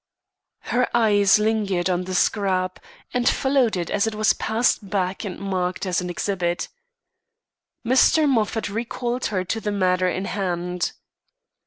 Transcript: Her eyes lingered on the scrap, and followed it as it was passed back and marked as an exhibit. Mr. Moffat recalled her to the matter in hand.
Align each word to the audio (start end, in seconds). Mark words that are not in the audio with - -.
Her 0.73 0.87
eyes 0.97 1.37
lingered 1.37 1.87
on 1.87 2.05
the 2.05 2.15
scrap, 2.15 2.79
and 3.13 3.29
followed 3.29 3.77
it 3.77 3.91
as 3.91 4.07
it 4.07 4.15
was 4.15 4.33
passed 4.33 4.89
back 4.89 5.23
and 5.23 5.37
marked 5.39 5.85
as 5.85 6.01
an 6.01 6.09
exhibit. 6.09 6.69
Mr. 7.85 8.27
Moffat 8.27 8.67
recalled 8.67 9.27
her 9.27 9.43
to 9.43 9.61
the 9.61 9.71
matter 9.71 10.09
in 10.09 10.25
hand. 10.25 10.93